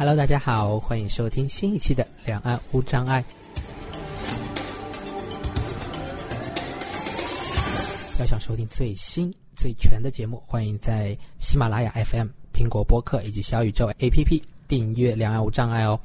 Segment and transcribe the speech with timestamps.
[0.00, 3.24] Hello，大家好，欢迎收听新一期的《两岸无障碍》。
[8.20, 16.00] 要想收听最新最全的节目，欢迎在喜马拉雅 FM、苹果播客以及小宇宙 APP 订阅《两岸无障碍》哦。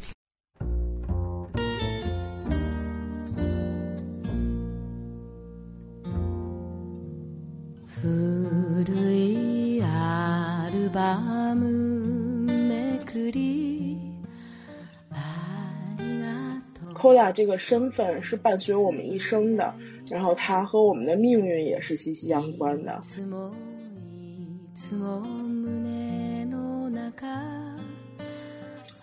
[8.04, 8.08] 古
[9.12, 11.85] いアルバム
[17.06, 19.74] がとう Koda 这个身份是伴随我们一生的，
[20.10, 23.02] 然后它和我们的命运也是息息相关的い。
[23.02, 23.52] つも
[24.14, 27.28] いつも胸の中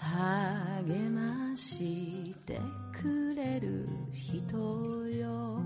[0.01, 2.59] 励まして
[2.93, 4.57] くれる人
[5.16, 5.61] よ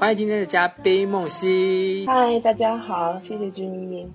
[0.00, 2.04] 欢迎今天的嘉宾梦溪。
[2.06, 4.10] 嗨，大家好，谢谢君一。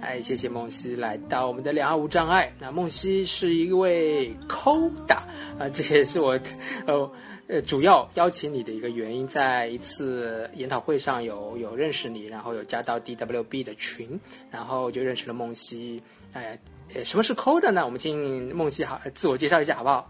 [0.00, 2.52] 哎，谢谢梦溪来到我们的两岸无障碍。
[2.60, 5.18] 那梦溪是一位 Coda
[5.58, 6.38] 啊，这也是我
[6.86, 7.10] 呃
[7.48, 16.02] 呃主要邀请你的一个原因，在一次研讨会上有有认识你，然后有加到 DWB 的群，然后就认识了梦溪。
[16.32, 16.58] 哎，
[17.04, 17.84] 什么是 Coda 呢？
[17.84, 20.06] 我们请梦溪好自我介绍一下好不好？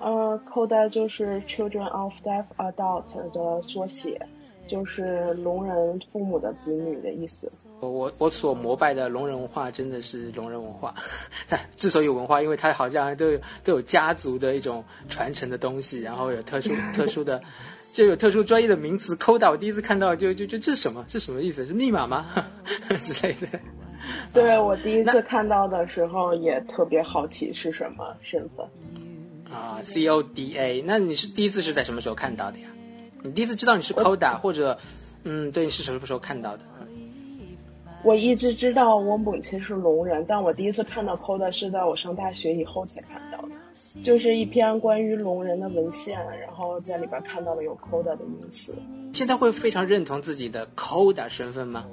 [0.00, 4.20] 呃，CODA 就是 Children of Deaf Adult 的缩写，
[4.68, 7.50] 就是聋人父母的子女的意思。
[7.80, 10.94] 我我我所膜拜的聋人文化真的是聋人文化，
[11.76, 17.40] 之所以有文化，因为它好像都有都有家族的一种传承的东西，然后有特殊 特殊的，
[17.92, 19.50] 就有特殊专业的名词 coda。
[19.50, 21.04] 我第一次看到就就就这是什么？
[21.08, 21.64] 是什么意思？
[21.66, 22.26] 是密码吗？
[23.04, 23.46] 之类的。
[24.32, 28.66] 对我第一次看到的时候也特别好奇是什么身份。
[29.52, 30.82] 啊，C O D A。
[30.84, 32.68] 那你是第一次是在什么时候看到的呀？
[33.22, 34.78] 你第一次知道你是 coda，或者
[35.24, 36.62] 嗯，对，你是什么时候看到的？
[38.04, 43.48] 我一直知道我母亲是聋人，但我第一次看到 Koda 是在我上大学以后才看到的，
[44.04, 48.72] 就是一篇关于聋人的文献，然后在里边看到了有 Koda 的名词。
[49.12, 51.86] 现在会非常认同自己的 coda 身份吗？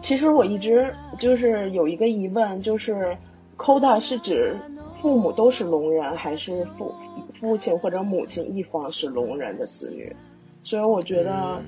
[0.00, 3.18] 其实我一直就是有一个疑问，就是
[3.58, 4.56] Koda 是指
[5.02, 6.94] 父母都是聋人，还是父
[7.40, 10.14] 父亲或者母亲一方是聋人的子女？
[10.62, 11.62] 所以我觉得，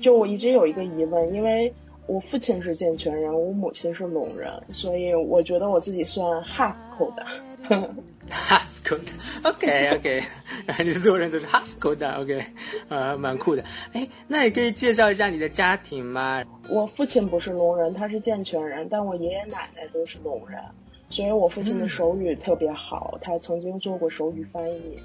[0.00, 1.72] 就我一直有一个疑问，因为
[2.06, 7.26] 我父亲是健全人，我母亲是聋人，所以我觉得我自己算 half Koda。
[8.28, 10.22] half coda，OK OK，
[10.84, 12.44] 你所有人都是 half coda，OK，
[12.88, 13.62] 呃，蛮酷的。
[13.92, 16.42] 哎，那你可以介绍一下你的家庭吗？
[16.68, 20.60] 我父亲不是聋人，他是健全人，但我爷爷奶奶都是聋人，
[21.12, 24.98] 所以我父亲的手语特别好，他曾经做过手语翻译。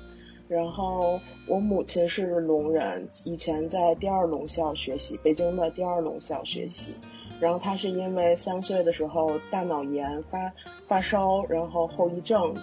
[0.47, 6.93] 然后我母亲是聋人，以前在第二聋校学习，北京的第二聋校学习。
[7.41, 10.39] 然后她是因为三岁的时候大脑炎发
[10.87, 12.55] 发烧，然后后遗症，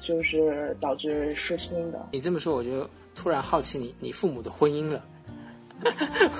[0.00, 2.08] 就是导致失聪的。
[2.12, 5.04] 你这么说，我就突然好奇你你父母的婚姻了。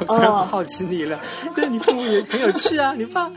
[0.08, 1.20] 我突然好奇你了，
[1.54, 2.94] 对你父母也很有趣啊！
[2.94, 3.30] 你爸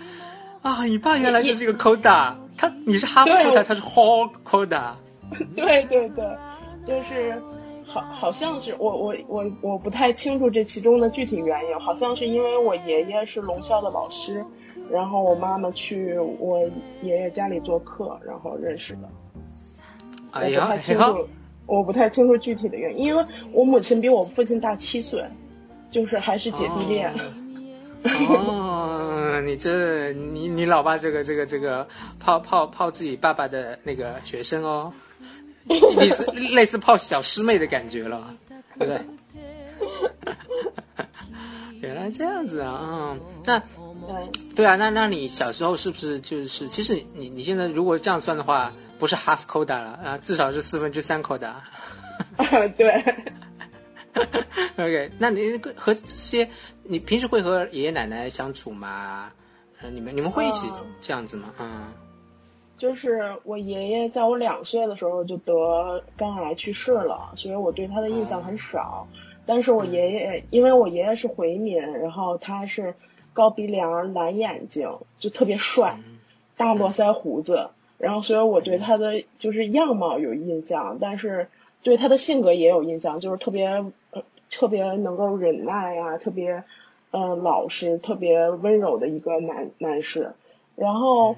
[0.61, 4.91] 啊，你爸原来就是一个 coda，他你是 half coda，他是 whole coda。
[5.55, 6.25] 对对对，
[6.85, 7.41] 就是
[7.85, 14.43] 好，好像是我我我我不太清楚这其中的具体原因，好像是因为我爷爷是龙校的老师，
[14.91, 16.59] 然后我妈妈去我
[17.01, 19.09] 爷爷家里做客，然后认识的。
[20.33, 21.27] 哎呀，我不太清楚，
[21.65, 25.23] 我不太清楚具体的原因，因为我母亲比我父亲大七岁，
[25.89, 27.09] 就是还是姐弟恋。
[27.11, 27.19] 哦，
[29.45, 31.87] 你这你你老爸这个这个这个
[32.19, 34.93] 泡泡泡自己爸爸的那个学生哦，
[35.67, 38.33] 类似类似泡小师妹的感觉了，
[38.77, 39.01] 对不对？
[41.81, 43.65] 原来这样子啊，嗯，那对，
[44.55, 51.53] 对啊，那那你小时候是不是就是其实你你现在如果这样算的话，不是 half coda 了啊，至少是四分之三 coda。
[52.77, 53.15] 对。
[54.77, 56.47] OK，那你和这些，
[56.83, 59.31] 你平时会和爷爷奶奶相处吗？
[59.81, 61.53] 呃，你们你们会一起嗯这样子吗？
[61.59, 61.87] 嗯，
[62.77, 69.07] 就是我爷爷在我两岁的时候就得肝癌去世了，所以我对他的印象很少。
[69.45, 72.93] 但是我爷爷，因为我爷爷是回民，然后他是
[73.33, 75.97] 高鼻梁、蓝眼睛，就特别帅，
[76.55, 81.47] 大络腮胡子，然后所以我对他的就是样貌有印象，但是
[81.81, 83.91] 对他的性格也有印象，就是特别呃
[84.49, 86.63] 特别能够忍耐啊，特别
[87.11, 90.33] 呃老实、特别温柔的一个男男士。
[90.75, 91.35] 然后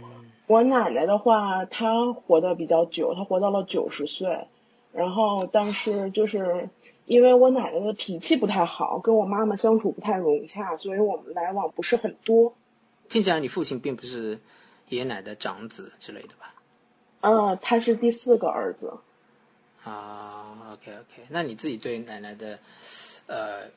[0.48, 4.48] 我奶奶的话，她活得比较久，她活到了九十岁。
[4.94, 6.69] 然后，但是就是
[7.06, 12.54] 因为我奶奶的脾气不太好，跟我妈妈相处不太融洽，所以我们来往不是很多。
[13.08, 14.40] 听起来你父亲并不是
[14.90, 16.54] 爷爷奶奶的长子之类的吧？
[17.22, 18.94] 呃，他是第四个儿子。
[19.84, 22.60] 啊，OK OK，那你自己对奶奶的
[23.31, 23.72] 呃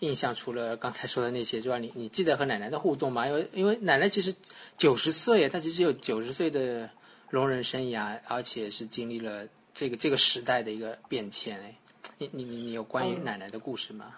[0.00, 3.26] 印象，除了刚才说的那些之外，你你记得和奶奶的互动吗？
[3.26, 4.34] 因为因为奶奶其实
[4.76, 6.90] 九十岁，她其实有九十岁的
[7.30, 11.58] 聋人生涯，而且是经历了这个这个时代的一个变迁。
[11.60, 11.74] 哎，
[12.18, 14.14] 你你你你有关于奶奶的故事吗？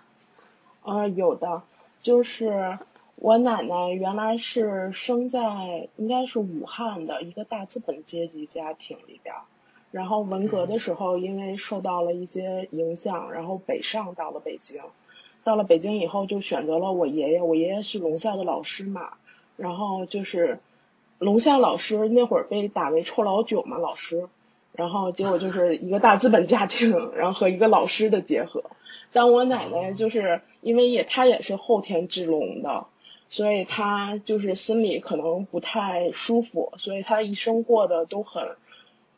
[0.83, 1.63] 啊，有的，
[2.03, 2.79] 就是
[3.17, 9.35] 我奶奶原来是生在应该是武汉的一个大资本阶级家庭里边。
[9.91, 14.81] 然后文革的时候，因为受到了一些影响，然后北上到了北京。
[15.43, 17.43] 到了北京以后，就选择了我爷爷。
[17.43, 19.15] 我爷爷是龙校的老师嘛，
[19.57, 20.61] 然后就是
[21.19, 24.29] 龙校老师那会儿被打为臭老九嘛，老师。
[24.73, 28.63] 然后结果就是一个大资本家庭，然后和一个老师的结合。
[29.13, 32.87] 但我奶奶就是因为也她也是后天治聋的，
[33.29, 38.57] 所以她就是心里可能不太舒服，所以她一生过得都很。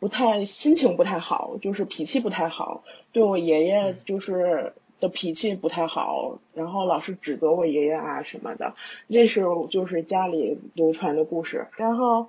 [0.02, 2.82] 不太心情不太好，就是脾气不太好，
[3.12, 8.74] 对我爷爷就是的脾气不太好，然后老是指责我爷爷啊什么的，
[9.08, 11.68] 这是就是家里流传的故事。
[11.76, 12.26] 然后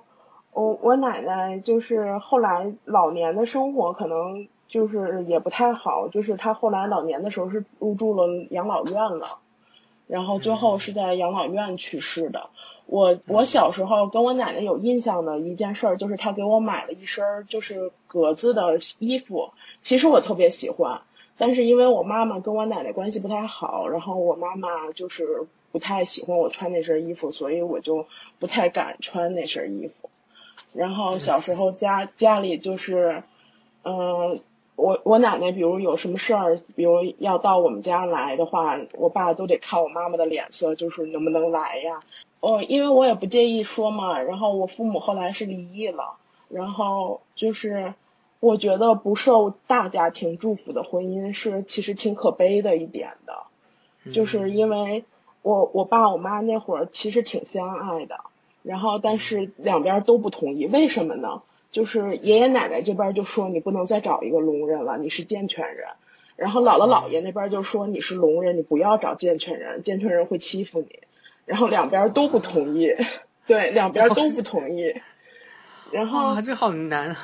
[0.52, 9.40] 我我奶奶就是后来老年的生活可能就是也不太好，就是她后来老年的时候是入住了养老院了，
[10.06, 12.50] 然后最后是在养老院去世的。
[12.86, 21.00] 我我小时候跟我奶奶有印象的一件事儿，就是她给我买了一身就是格子的衣服，其实我特别喜欢，
[21.38, 28.06] 但是因为我妈妈跟我奶奶关系不太好，然后我妈妈就是不太喜欢我穿那身衣服，所以我就
[28.38, 30.10] 不太敢穿那身衣服。
[30.74, 33.22] 然后小时候家家里就是，
[33.82, 34.40] 嗯，
[34.76, 42.00] 我我奶奶比如有什么事儿，比如要到我们家来的话，我爸都得看我妈妈的脸色，就是能不能来呀。
[42.40, 46.16] 哦，因为我也不介意说嘛，然后我父母后来是离异了，
[46.48, 47.94] 然后就是
[48.40, 55.04] 我觉得不受大家庭祝福的婚姻是其实挺可悲的一点的，就是因为
[55.42, 58.16] 我我爸我妈那会儿其实挺相爱的，
[58.62, 61.42] 然后但是两边都不同意，为什么呢？
[61.74, 65.88] 就是爷爷奶奶这边就说你不能再找一个聋人了，你是健全人，
[66.36, 71.00] 然后姥姥姥爷那边就说你是聋人，你不要找健全人，健全人会欺负你。
[71.46, 72.94] 然后两边都不同意，
[73.46, 74.94] 对，两边都不同意，
[75.90, 77.16] 然后这好难，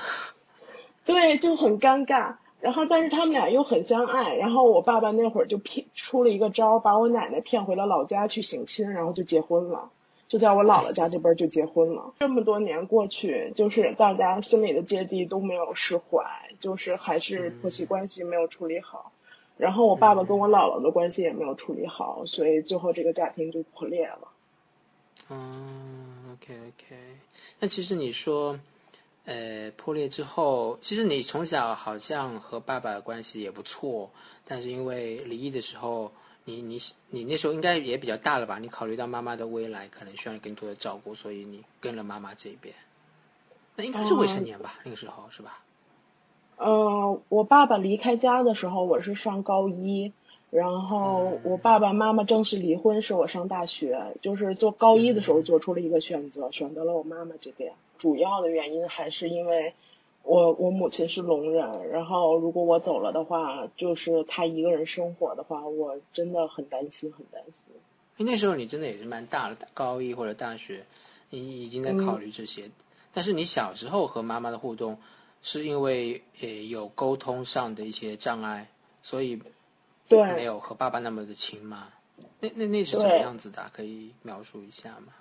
[1.07, 2.35] 对，就很尴尬。
[2.61, 9.91] 然后但是他们俩又很相爱，然后我爸爸那会儿就骗出了一个招，把我奶奶骗回了老家去省亲，然后就结婚了，
[10.31, 12.15] 就在我姥姥家这边就结婚了。
[12.21, 16.25] 这么多年过去，就是大家心里的芥蒂都没有释怀，
[16.61, 19.11] 就是还是婆媳关系没有处理好。
[19.57, 24.29] 然后我爸爸跟我姥姥的关系也没有处理好，所以最后这个家庭就破裂了。
[25.29, 26.97] 嗯，OK OK。
[27.59, 28.61] 那其实你说，
[29.25, 34.11] 呃，破裂之后，其实你从小好像和爸爸关系也不错，
[34.47, 36.13] 但是因为离异的时候，
[36.45, 36.79] 你你
[37.11, 38.59] 你那时候应该也比较大了吧？
[38.59, 42.75] 你考虑到妈妈的未来可能需要更多的照顾，所以你跟了妈妈这边。
[43.77, 44.81] 那应该是未成年吧？
[44.85, 45.63] 那个时候是吧？
[46.59, 50.13] 嗯，我爸爸离开家的时候，我是上高一，
[50.51, 57.73] 然后我爸爸妈妈正式离婚，是我上大学，就是做高一的时候做出了一个选择，选择了我妈妈这边。
[57.97, 59.73] 主要的原因还是因为
[60.23, 67.65] 我我母亲是聋人，然后如果我走了的话，就是她一个人生活的话，我真的很担心，很担心。
[68.17, 70.85] 那时候你真的也是蛮大的，高一或者大学，
[71.31, 72.71] 你已经在考虑这些，
[73.13, 74.99] 但是你小时候和妈妈的互动。
[75.43, 78.69] 是因为呃有沟通上的一些障碍，
[79.01, 79.41] 所以
[80.07, 81.89] 对没有和爸爸那么的亲吗？
[82.41, 83.71] 那那那是什么样子的？
[83.73, 85.15] 可以描述一下吗？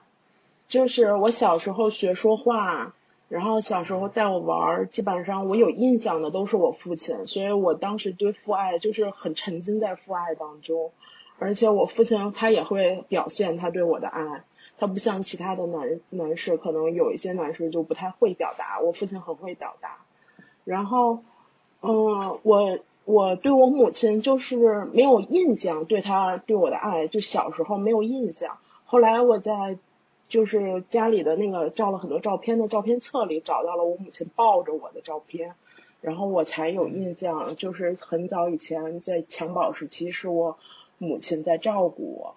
[0.68, 2.94] 就是我小时候学说话，
[3.30, 10.92] 然后小时候带我玩，基本上我有印象的都是我父亲，所以我当时对父爱就是很沉浸在父爱当中，
[11.38, 14.44] 而且我父亲他也会表现他对我的爱，
[14.80, 19.98] 他不像其他的男男士，可能有一些男士就不太会表达，我父亲很会表达。
[20.66, 21.20] 然后，
[21.82, 28.58] 嗯，我我对我母亲就是没有印象，对她对我的爱，就小时候没有印象。
[28.86, 29.78] 后来我在
[30.30, 35.56] 就是家里的那个照了很多照片的照片册里找到了我母亲抱着我的照片，
[36.00, 40.58] 然后我才有印象，就是很早以前在襁褓时期是我
[40.98, 42.36] 母亲在照顾我，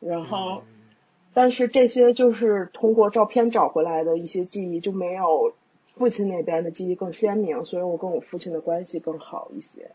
[0.00, 0.62] 然后，
[1.34, 5.52] 但是这些就是通过照片找回来的一些记忆就没有。
[5.98, 9.92] 父亲那边的记忆更鲜明，所以我跟我父亲的关系更好一些。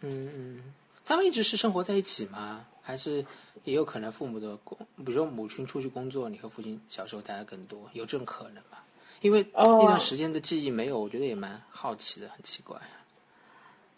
[0.00, 0.62] 嗯嗯，
[1.04, 2.64] 他们一直是生活在一起吗？
[2.88, 3.22] 还是
[3.64, 8.78] 也有可能父母的工，比如说母亲出去工作，你和父亲小时候待的更多，有这种可能吗？
[9.20, 12.78] 因为哦那段时间的记忆没有，我觉得也蛮好奇的，很奇怪。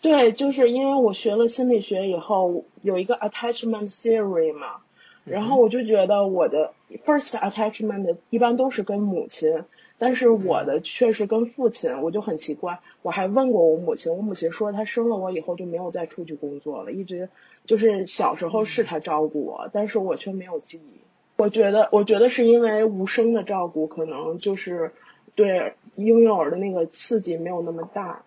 [0.00, 4.80] 对，就是因为我学了心理学以后，有一个 attachment theory 嘛，
[5.22, 6.72] 然后我就觉得我的
[7.06, 9.62] first attachment 一般都是跟母亲，
[10.00, 12.80] 但是我的确实跟父亲，我就很奇怪。
[13.02, 17.28] 我还问过我母亲，我母亲说她生了我以后就没有再出去工作了，一直
[17.66, 21.00] 就是小时候是她照顾我，但是我却没有记忆。
[21.36, 24.92] 我觉得，我觉得是因为无声的照顾，可能就是
[25.34, 28.22] 对婴幼儿的那个刺激没有那么大。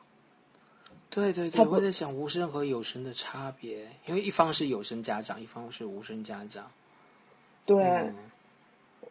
[1.09, 6.65] 对对对，我在想无声和有声的差别，因为一方是有声家长，一方是无声家长。
[7.65, 7.83] 对。
[7.83, 8.13] 嗯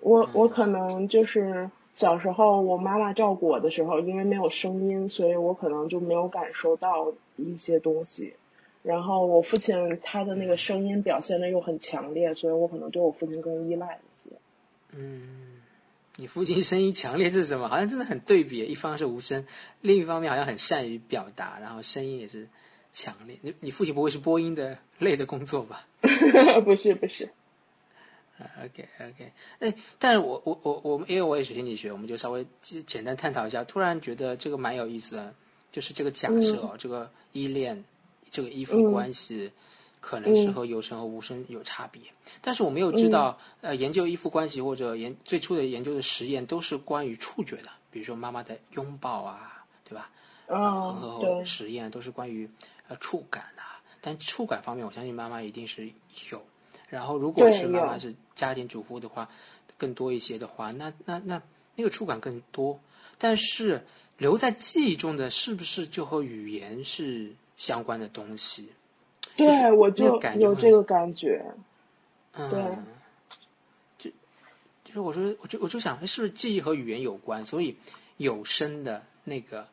[0.01, 8.35] 我我可能就是小时候我妈妈照顾我的时候，因为没有声音，所以我可能就没有感受到一些东西。
[8.83, 14.35] 然后我父亲他的那个声音表现的又很强烈，所以我可能对我父亲更依赖一些。
[14.95, 15.61] 嗯，
[16.17, 17.69] 你父亲声音强烈是什么？
[17.69, 19.47] 好像真的很对比，一方是无声，
[19.81, 22.49] 另一方面好像很善于表达，然后声音也是
[22.93, 23.37] 强烈。
[23.43, 25.87] 你你父亲不会是播音的类的工作吧？
[26.65, 27.31] 不 是不是，
[28.65, 33.65] OK OK，哎，但是我我我我们因为我也学心理学，我们就稍微简简单探讨一下。
[33.65, 35.35] 突然觉得这个蛮有意思的，
[35.71, 37.85] 就是这个假设哦，这个依恋，
[38.31, 39.53] 这个依附关系，
[40.01, 42.03] 可能是和有声和无声有差别。
[42.41, 50.11] 但是我没有知道，呃，研究依附关系或者研最初的研究的实验都是关于触觉的，比如说妈妈的拥抱啊，对吧？
[50.49, 52.49] 嗯，和，实验都是关于
[52.89, 53.63] 呃触感的，
[54.01, 55.91] 但触感方面，我相信妈妈一定是
[56.31, 56.43] 有。
[56.93, 59.31] 然后，如果是妈妈是家庭主妇的话，
[59.79, 61.41] 更多一些的话，那那那
[61.75, 62.79] 那个触感更多。
[63.17, 63.87] 但是
[64.19, 68.69] 留在记忆中的，是不是就和语言是相关的东西？
[69.39, 70.05] 对我那就
[70.39, 71.43] 有这个感觉。
[72.35, 72.61] 嗯，对
[73.97, 74.11] 就
[74.85, 77.47] 就是我说，我就我就想，哎是不是记忆和语言有关？
[77.47, 77.75] 所以
[78.19, 79.67] 有声的那个、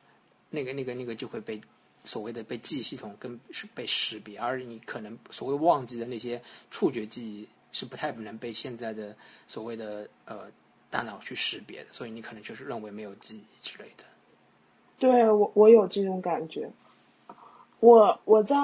[0.49, 1.59] 那个、那个、那个就会被
[2.03, 6.41] 所谓的被记忆系统跟是被识别，而你可能所谓忘记的那些
[6.71, 9.15] 触觉记忆是不太能被现在的
[9.47, 10.47] 所谓的呃
[10.89, 14.03] 大脑去识别的，所以你可能就是认为没有记忆之类的。
[14.97, 16.71] 对我，我有这种感觉。
[17.79, 18.55] 我我在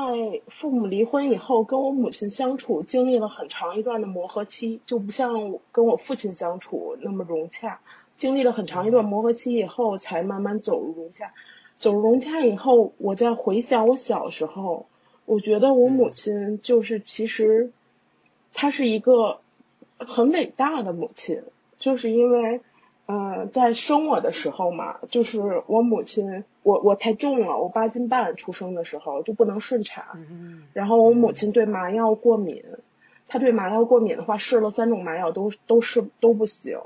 [0.60, 7.80] 父母离婚以后，跟我母亲相处，经历了很长一段的磨合期，就不像跟我父亲相处那么融洽。
[8.18, 11.34] 经历了很长一段磨合期以后，才慢慢走入融洽。
[11.76, 14.88] 走入融洽以后，我在回想我小时候，
[15.26, 17.72] 我觉得我母亲就是其实，
[18.54, 19.40] 她是一个
[19.98, 21.44] 很伟大的母亲，
[21.78, 22.62] 就是因为。
[23.08, 32.64] 呃，在生我的时候嘛，就是我母亲，我我太重了，我八斤半出生的时候就不能顺产，嗯然后我母亲对麻药过敏，
[33.28, 36.80] 她对麻药过敏的话，试了三种麻药都都是都不行，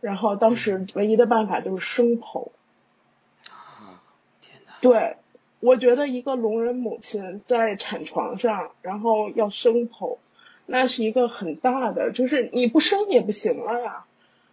[0.00, 2.50] 然后当时唯一的办法就是生剖。
[4.84, 5.16] 对，
[5.60, 10.18] 我觉得一个聋人母亲在产床上，然后要生剖，
[10.66, 14.04] 那是一个很大的，就是你不生也不行了呀。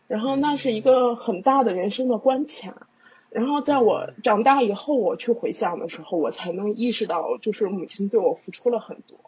[0.07, 2.88] 然后那是一个很大的人生的关卡。
[3.29, 9.19] 然后在我长大以后，我去回想的时候，我才能意识到，就是母亲对我付出了很多。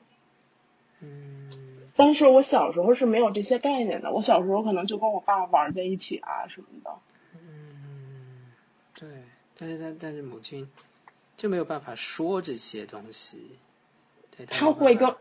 [1.01, 1.49] 嗯
[1.97, 6.91] 但是我小时候是没有这些概念的，我小时候可能就跟我爸玩在一起啊什么的。
[7.33, 8.51] 嗯，
[8.95, 9.09] 对，
[9.57, 10.67] 但是但但是母亲
[11.43, 13.59] 就没有办法说这些东西，
[14.31, 15.13] 对，他会跟，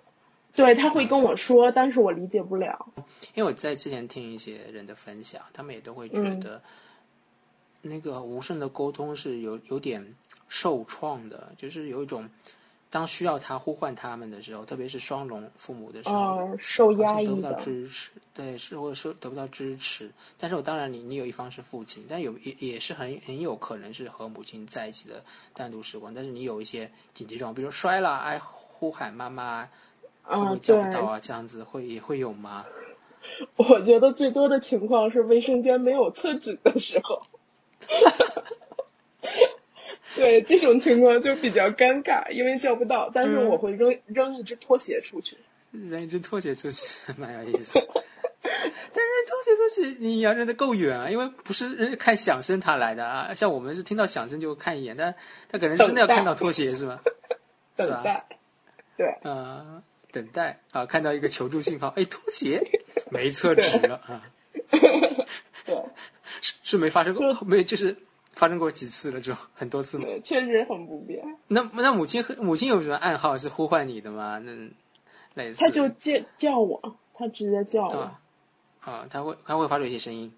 [0.55, 2.93] 对他会跟我说，但是我理解不了。
[3.35, 6.63] 因为我在之前听一些人的分享，他们也都会觉嗯得，
[7.81, 10.15] 那个无声的沟通是有有点
[10.47, 12.31] 受创的，就是有一种
[12.93, 17.53] 当需要他呼唤他们的时候，特别是双龙父母的时候，嗯，受压抑得不到。
[17.55, 20.11] 支持，对，是或者说得不到支持。
[20.39, 26.13] 但是我当然你你有一方是父亲，但有也也是很很有可能是和母亲在一起的单独时光。
[26.13, 29.67] 但是你有一些紧急状况，比如摔了，哎，呼喊妈妈，
[30.25, 31.19] 会不嗯，会叫不，到啊？
[31.19, 32.67] 这样子会也会有吗？
[33.57, 37.23] 我觉得最多的情况是卫生间没有厕纸的时候。
[40.17, 45.37] 对，这种情况就比较尴尬，因为叫不到，但是我会扔、扔一只拖鞋出去。
[45.71, 47.81] 扔一只拖鞋出去， 蛮有意思。
[48.45, 53.35] 但是拖鞋出去，你要扔的够远啊，因为不是看响声他来的啊。
[53.35, 55.15] 像我们是听到响声就看一眼，但
[55.51, 57.01] 他可能真的要看到拖鞋是吧？
[57.77, 57.95] 是吧？
[57.95, 58.27] 等待。
[58.99, 62.63] 对，啊，等待啊，看到一个求助信号，哎，拖鞋
[63.11, 64.23] 没厕纸了啊，
[65.65, 65.75] 对，
[66.43, 67.97] 是是没发生过，没就是
[68.43, 70.05] 发生过几次了，这种很多次吗？
[70.05, 71.23] 对，确实很不便。
[71.47, 74.41] 那那母亲和母亲有什么暗号是呼唤你的吗？
[74.41, 74.51] 那
[75.35, 77.95] 类似他就叫叫我，他直接叫我。
[77.95, 78.21] 啊
[78.81, 80.33] 啊，他会他会发出一些声音，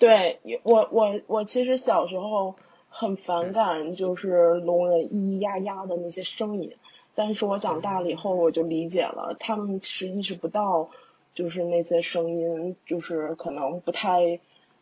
[0.00, 2.56] 对我我我其实小时候
[2.88, 6.74] 很反感就是聋人咿咿呀呀的那些声音，
[7.14, 10.90] 但是我长大了以后我就理解了，他们其实意识不到，
[11.32, 14.40] 就是那些声音就是可能不太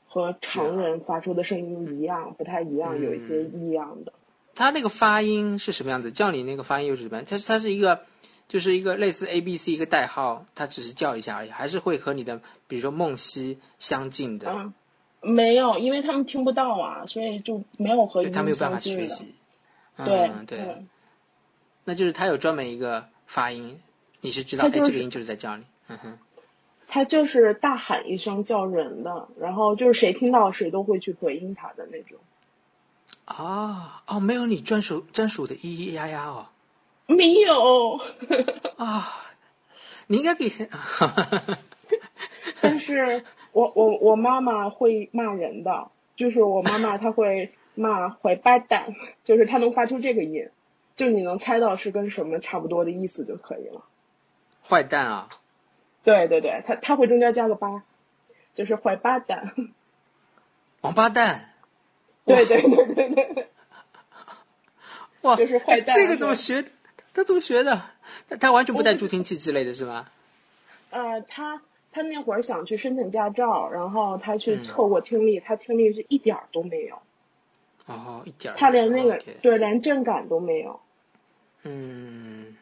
[0.08, 4.12] 和常人发出的声音一样，不太一样，有一些异样的。
[4.54, 6.10] 他那个发音是什么样子？
[6.10, 7.24] 叫你那个发音又是什么样？
[7.28, 8.00] 它它是一个，
[8.48, 14.50] 就是一个类似 A B C 一个代号，它只是叫一下而已，还是会和你的比如说梦溪相近的？
[14.50, 14.74] 嗯，
[15.20, 19.06] 没有，因为他们听不到啊，所以就没有和他没有办法学。
[19.06, 19.34] 习。
[20.04, 20.84] 对嗯对，
[21.84, 23.80] 那就是他有专门一个发音，
[24.20, 25.64] 你是知道，哎，这个音就是在叫你。
[25.88, 26.18] 嗯哼，
[26.88, 32.18] 他就是大喊一声叫人的，然后就是谁听到谁都会去回应他的那种。
[33.26, 36.46] 啊哦，没有你专属专属的咿咿呀呀哦
[37.06, 38.00] 没有，
[38.76, 39.12] 啊，
[40.06, 40.50] 你应该给，
[42.60, 50.48] 但是我我我妈妈会骂人的，就是我妈妈她会骂坏八蛋，就是她能发出这个音，
[50.96, 53.84] 就你能猜到是跟什么差不多的意思就可以了。
[54.68, 55.28] 坏蛋啊！
[56.08, 57.82] 对对对，他他会中间加个八，
[58.54, 59.52] 就是坏八蛋。
[60.80, 61.50] 王八蛋！
[62.24, 63.48] 对对对对对对，
[65.22, 66.64] 哇，就是坏蛋哎这个怎么学？
[67.12, 67.82] 他怎么学的？
[68.28, 70.08] 他他完全不带助听器之类的是吗？
[70.90, 71.60] 呃，他
[71.92, 77.02] 他那会儿想去申请驾照，然后他去嗯测过听力，他听力是一点儿都没有，
[77.86, 78.56] 哦，一点儿。
[78.56, 80.80] 他连那个对连震感都没有。
[81.64, 82.56] 嗯，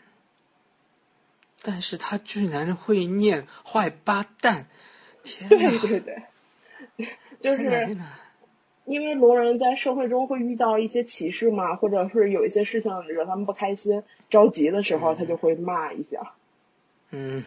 [1.69, 4.67] 但是他居然会念坏八蛋！
[5.25, 5.79] 天对哪！
[5.81, 6.23] 对对，
[7.43, 7.97] 就是
[8.85, 16.35] 因为聋人在社会中会遇到一些歧视嘛，或者是有一些事情惹他们不开心、着急的时候，他就会骂一下。
[17.11, 17.43] 嗯，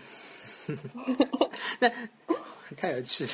[1.80, 1.90] 那
[2.76, 3.32] 太有趣了。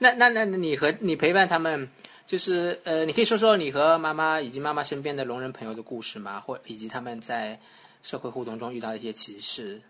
[0.00, 1.88] 那那那那你和你陪伴他们，
[2.26, 6.40] 就是呃，你可以说说你和妈妈以及妈妈身边的聋人朋友的故事吗？
[6.40, 7.60] 或以及他们在
[8.02, 9.82] 社会互动中遇到的一些歧视，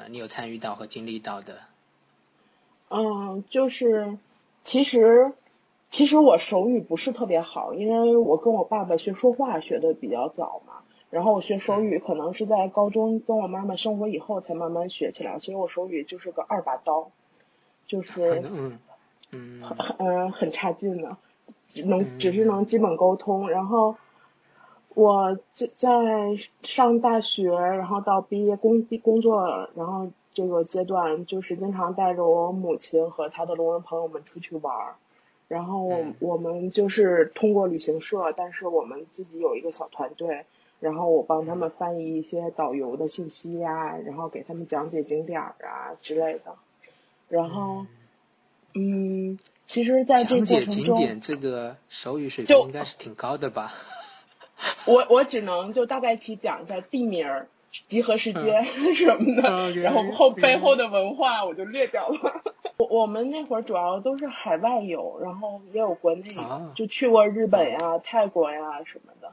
[0.00, 1.58] 呃，你有参与到和经历到的？
[2.88, 4.16] 嗯，就是
[4.62, 5.32] 其实
[5.88, 17.10] 其实我手语不是特别好，因为我跟我爸爸学说话学的比较早嘛，然后我学手语可能是在高中跟我妈妈生活以后才慢慢学起来，所以我手语就是个二把刀，
[17.86, 18.78] 就是嗯
[19.32, 19.62] 嗯
[19.98, 21.16] 嗯很差劲的，
[21.68, 23.50] 只能只是能基本沟通。
[23.50, 23.96] 然后
[24.94, 25.88] 我在在
[26.62, 34.94] 上大学，然后到毕业工工作，然后这个阶段就是经常带着我母亲和她的聋人朋友们出去玩儿。
[35.48, 35.88] 然后
[36.20, 40.44] 我们就是通过旅行社，但是我们自己有一个小团队，
[40.78, 46.54] 然后我帮他们翻译一些导游的信息呀、然后给他们讲解景点儿啊之类的。
[47.28, 47.86] 然后，
[48.74, 53.72] 嗯，其实在这个过程中，景点这个手语水平应该是挺高的吧？
[54.86, 57.48] 我我只能就大概其讲一下地名儿、
[57.88, 58.64] 集合时间
[58.96, 62.42] 什么的，然后后背后的文化我就略掉了。
[62.78, 66.34] 我我们那会儿主要都是海外游，然后也有国内
[66.74, 69.32] 就去过日本呀、泰国呀什么的。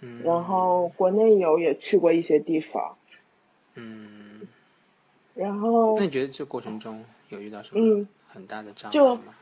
[0.00, 2.96] 嗯，然后国内游也去过一些地方，
[3.76, 4.42] 嗯，
[5.34, 9.34] 然后那你觉得这过程中有遇到什么嗯很大的障碍吗？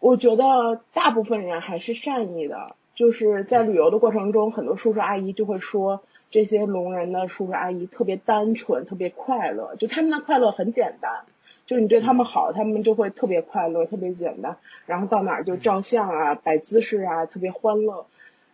[0.00, 11.24] 我觉得大部分人还是善意的，就是在旅游的过程中，很多叔叔阿姨就会说这些聋人的叔叔阿姨特别单纯，特别快乐，就他们的快乐很简单，
[11.66, 18.06] 就你对他们好，他们就会特别快乐，特别简单，然后到哪儿就照相啊、摆姿势啊，特别欢乐。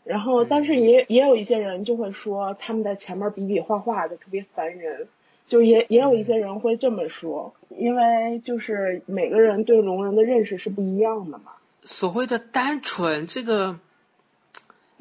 [0.03, 5.09] 然后，但是也也有一些人就会说他们在前面比比划划的特别烦人，
[5.46, 11.53] 就也也有一些人会这么说，因为就是每个人对聋人的认识是不一样的嘛。
[11.83, 13.79] 所谓的单纯，这个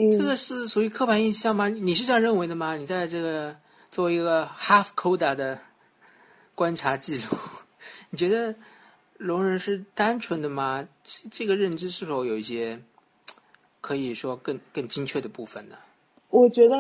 [0.01, 1.67] 嗯，这个是属于刻板印象吗？
[1.67, 2.77] 你是这样认为的吗？
[2.77, 3.57] 你在这个
[3.91, 5.59] 作为一个 half coda 的
[6.55, 7.37] 观察记录，
[8.09, 8.55] 你觉得
[9.17, 10.87] 聋人是单纯的吗？
[11.03, 12.79] 这这个认知是否有一些
[13.81, 15.75] 可以说更更精确的部分呢？
[16.29, 16.77] 我觉得，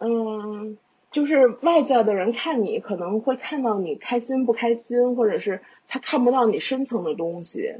[0.00, 0.76] 嗯，
[1.12, 7.76] 就是外在的人看你可能会看到你开心不开心，或者是他看不到你深层的东西。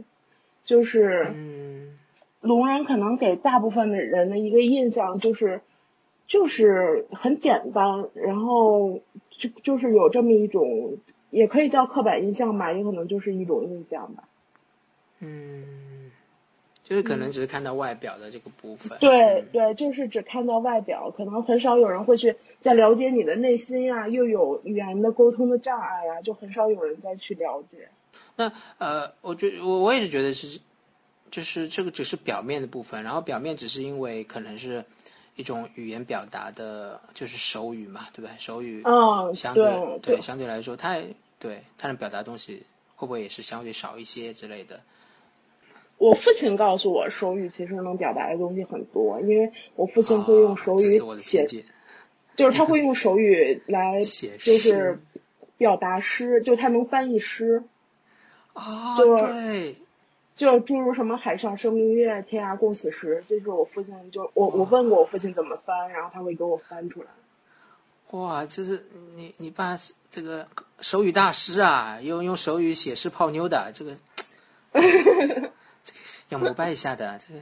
[0.64, 1.98] 就是嗯
[2.40, 5.60] 聋人可能给大部分的人的一个印象就是，
[6.26, 10.98] 就是很简单，然后就就是有这么一种，
[11.30, 14.24] 也可以叫刻板印象吧，也可能就是一种印象吧。
[15.20, 16.10] 嗯，
[16.84, 18.98] 就是可能只是看到外表的这个部分。
[18.98, 27.88] 嗯对对，就是只看到外表，可能很少有人会去再了解你的内心呀、又有语言的沟通的障碍呀、就很少有人再去了解。
[28.36, 30.60] 那呃，我觉我我也是觉得是
[31.30, 34.84] 就是这个只是表面的部分，然后表面只是因为可能是
[35.34, 38.30] 一种语言表达的，就是手语嘛，对不对？
[38.38, 44.80] 手语嗯，相对对相对来说，它也对它能表达东西会不会也是相对少一些之类的？
[45.98, 51.46] 我父亲告诉我，手语其实能表达的东西很多，因为我父亲会用手语写
[52.34, 55.00] 就是他会 用手语来写就是
[55.56, 57.62] 表达诗，就他能翻译诗，
[58.52, 59.76] 啊，就对，
[60.36, 67.08] 就诸如什么“海上生明月，天涯共此时”，这是我父亲就我我问过我父亲怎么翻，然后他会给我翻出来。
[68.10, 69.78] 哇，这是你你爸
[70.10, 70.46] 这个
[70.78, 73.96] 手语大师啊，用用手语写诗泡妞的，这个
[74.72, 74.80] 这
[75.42, 75.50] 个
[76.28, 77.40] 要膜拜一下的，这个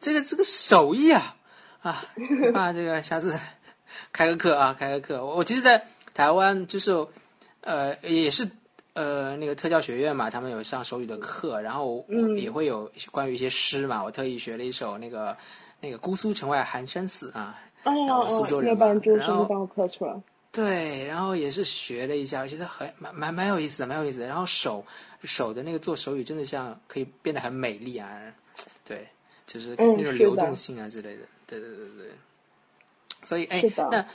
[0.00, 1.36] 这个这个手艺啊
[1.80, 3.38] 啊，你爸这个下次
[4.12, 5.24] 开个课啊，开个课。
[5.24, 7.06] 我我其实，在台湾就是
[7.62, 8.50] 呃也是
[8.94, 15.36] 呃那个特教学院嘛，他们有上手语的课，然后嗯也会有关于一些诗嘛，我特意学了一首那个
[15.80, 17.60] 那个姑苏城外寒山寺啊。
[17.84, 18.74] 苏哦州，人
[19.18, 20.14] 然后生帮我刻出来。
[20.50, 24.26] 对，然后也是学了一下，我觉得很蛮蛮蛮有意思的，蛮有意思的。
[24.26, 24.82] 然后手
[25.22, 28.08] 手的那个做手语，真的像可以变得很美丽啊，
[28.86, 29.06] 对，
[29.46, 32.06] 就是嗯那种流动性啊之类的，对对对对。
[33.24, 34.06] 所以哎，那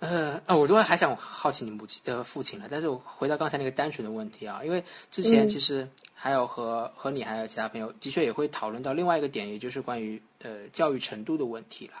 [0.00, 11.94] 呃呃，我都还想好奇你母亲呃父亲了，但是我回到刚才那个单纯的问题啊，因为之前嗯其实还有和和你还有其他朋友的确也会讨论到另外一个点，也就是关于呃教育程度的问题了。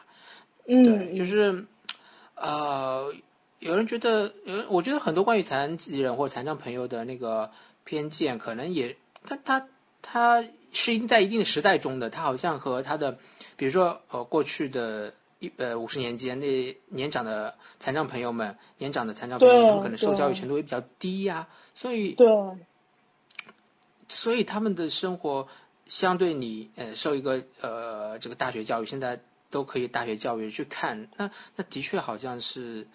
[0.64, 1.64] 对，嗯，就是
[2.36, 3.12] 呃，
[3.58, 7.50] 有人觉得，有人我觉得很多关于残疾人或残障朋友的那个
[7.84, 9.66] 偏见，可能也他他
[10.02, 13.18] 他是在一定时代中的，他好像和他的，
[13.56, 22.26] 比如说呃过去的一呃五十年间那年长的残障朋友们，年长的残障朋友们，他们可能受教育程度也比较低呀、所以对，
[24.08, 25.46] 所以他们的生活
[25.86, 29.20] 相对你呃受一个呃这个大学教育，现在
[29.50, 32.86] 都可以大学教育去看，那那的确好像是，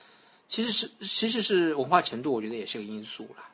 [0.47, 3.49] 其实是其实是文化程度，我觉得也是个因素啦。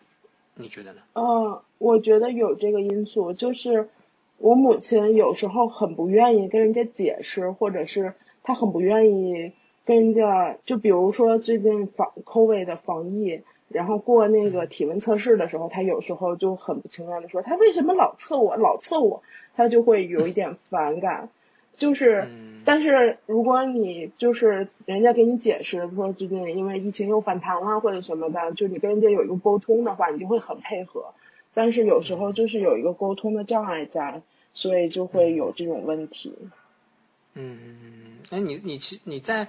[0.55, 1.01] 你觉得呢？
[1.13, 3.87] 嗯，我觉得有这个因素，就是
[4.39, 8.13] 我母亲有时候很不愿意跟人家解释，或者是
[8.49, 9.51] 她很不愿意
[9.85, 19.21] 跟人家，就比如说最近防 COVID 的防疫，然后过那个体温测试的时候，他有时候就很不情愿的说，他为什么老测我，老测我，
[19.55, 21.29] 他就会有一点反感，
[21.77, 22.21] 就是。
[22.21, 31.05] 嗯但是如果你就是人家给你解释说最近因为疫情又反弹了或者什么的，就你跟人家有一个沟通的话，你就会很配合。
[31.55, 34.21] 但是有时候就是有一个沟通的障碍在，
[34.53, 36.35] 所以就会有这种问题。
[37.33, 37.67] 嗯，
[38.29, 39.47] 哎，你你其你在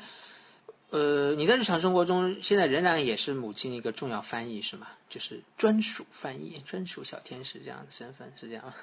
[0.91, 4.87] 呃你在日常生活中，现在仍然也是母亲一个重要翻译是吗？
[5.09, 8.75] 就是专属翻译、专属小天使这样的身份是这样吗？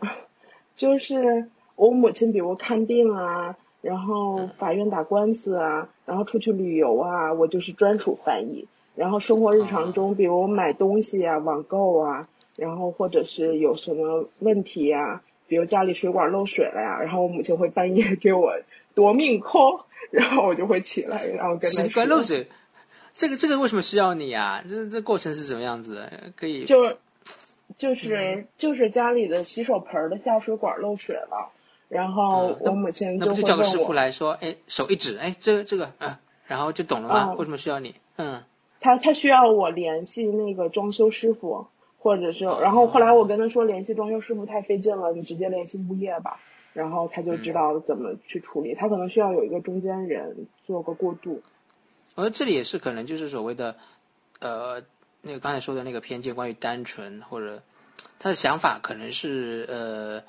[0.76, 8.66] 就是我母亲，比如看病啊，然后法院打官司啊，然后出去旅游啊，我就是专属翻译。
[8.94, 18.52] 然后生活日常中，比如买东西啊、网购啊，然后或者是有什么问题呀、比如家里水管漏水了呀，然后我母亲会半夜 给我
[18.94, 22.48] 夺命 call，然后我就会起来，然后跟她水管说漏水，
[23.14, 24.62] 这个这个为什么需要你啊？
[24.68, 26.12] 这这过程是什么样子的？
[26.36, 26.96] 可以就
[27.76, 31.50] 就是就是家里的洗手盆儿的下水管漏水了，
[31.88, 37.28] 然后我母亲就会问叫个师傅我，来说，哎，手一指，哎，这个这个，嗯，然后就懂了吗？
[37.30, 37.94] 嗯为什么需要你？
[38.16, 38.42] 嗯，
[38.80, 41.66] 他他需要我联系那个装修师傅，
[41.98, 46.40] 或者是，然后后来我跟他说联系装修师傅太费劲了，你直接联系物业吧，
[46.72, 51.42] 然后他就知道怎么去处理，他可能需要有一个中间人做个过渡。
[52.14, 53.76] 我这里也是可能就是所谓的，
[54.40, 54.82] 呃，
[55.22, 57.62] 那个刚才说的那个偏见，关于单纯或者
[58.18, 60.22] 他的想法可能是呃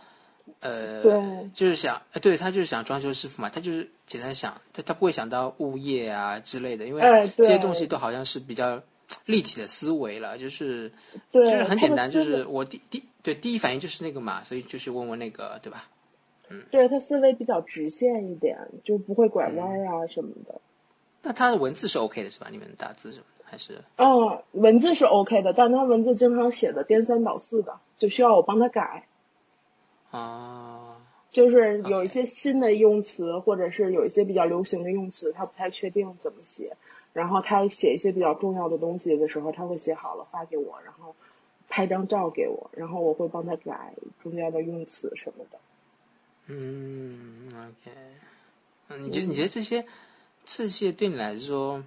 [0.59, 8.81] 呃，对就是想，呃对他就是想装修师傅嘛，他就是简单想，他他不会想到物业啊之类的，因为这些东西都好像是比较
[9.25, 10.91] 立体的思维了，就是
[11.31, 15.87] 对就是很简单，就是我第第对第一反应就是那个嘛，所以就是问问那个，对吧？
[16.71, 20.61] 对他思维比较直线一点，就不会拐弯儿啊什么的。
[21.21, 22.47] 那他的文字是 OK 的是吧？
[22.51, 23.81] 你们打字什么的还是？
[23.97, 29.05] 嗯，文字是 OK 的，但他文字经常写的颠三倒四的，就需要我帮他改。
[30.11, 30.97] 啊，
[31.31, 36.75] 就是有一些新的用词，或者是有一些比较流行的用词，他不太确定怎么写。
[37.13, 41.15] 然后他写一些比较重要的东西的时候，他会写好了发给我，然后
[41.69, 45.57] 拍张照给我，然后我会帮他改中间的用词什么的。
[46.47, 47.91] 嗯，OK，
[48.89, 49.85] 嗯，你觉得你觉得这些
[50.45, 51.83] 这些对你来说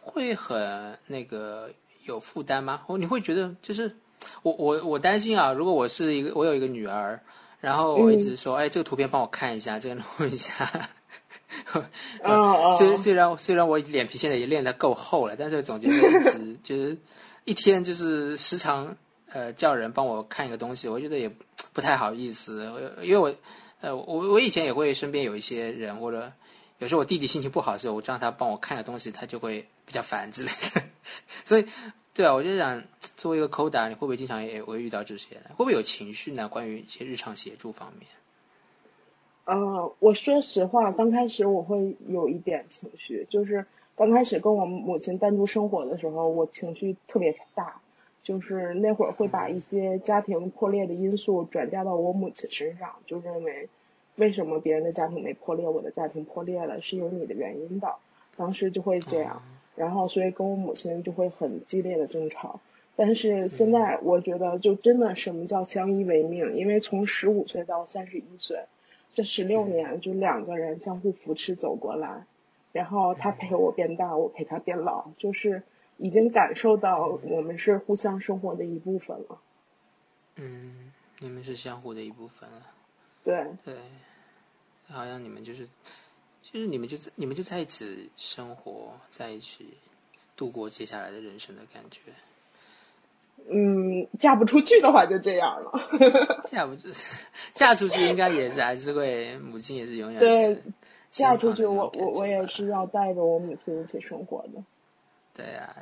[0.00, 1.70] 会很那个
[2.04, 2.82] 有负担吗？
[2.86, 3.96] 或你会觉得就是
[4.42, 7.20] 我我我担心啊，如果我是一个我有一个女儿，
[7.60, 10.90] 然后我一直说，哎，这个图片帮我看一下，这个弄一下。
[12.22, 16.98] 哦虽然虽然我脸皮现在也练得够厚了，但是总觉得一直 就是
[17.44, 18.96] 一天就是时常
[19.30, 21.30] 呃叫人帮我看一个东西，我觉得也
[21.72, 22.70] 不太好意思，
[23.02, 23.34] 因为我
[23.86, 26.32] 呃我我以前也会身边有一些人或者
[26.80, 30.82] 有时候我弟弟心情不好的时候，我让他帮我看个东西，他就会比较烦之类的，
[31.46, 31.66] 所以
[32.12, 32.82] 对啊，我就想
[33.16, 35.36] 作为一个扣打，你会不会经常也会遇到这些？
[35.50, 36.48] 会不会有情绪呢？
[36.48, 38.08] 关于一些日常协助方面？
[39.44, 47.80] 呃，我说实话，刚开始我会有一点情绪，就是刚开始跟我母亲单独生活的时候，我情绪特别大，
[48.24, 53.68] 就是那会儿会把一些家庭破裂的因素转嫁到我母亲身上，就认为
[54.16, 57.94] 为什么别人的家庭没破裂，我的家庭破裂了，是有你的原因的，
[58.36, 59.42] 当时就会这样，
[59.76, 62.60] 然后所以跟我母亲就会很激烈的争吵。
[62.98, 66.56] 但是现在我觉得，就真的什么叫相依为命？
[66.56, 68.64] 因为从十五岁到三十一岁，
[69.12, 72.24] 这十六年就两个人相互扶持走过来，
[72.72, 75.62] 然后他陪我变大，我陪他变老，就是
[75.98, 79.38] 已经感受到我们是互相生活的一部分了。
[80.36, 82.62] 嗯，你们是相互的一部分了。
[83.24, 83.74] 对，对，
[84.88, 85.66] 好像你们就是，
[86.42, 89.74] 就是你们就在你们就在一起生活，在一起
[90.36, 92.00] 度过接下来的人生的感觉。
[93.50, 95.72] 嗯，嫁不出去的话就这样了。
[96.50, 96.88] 嫁不出，
[97.52, 100.62] 嫁出去应该也是还是会，母亲也是永远对
[101.10, 104.64] 嫁出去，我我我也是要带着我母亲一起生活的。
[105.34, 105.76] 对啊，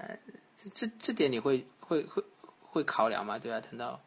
[0.56, 2.22] 这这这点你会会会
[2.60, 3.38] 会考量吗？
[3.38, 4.00] 对啊，谈到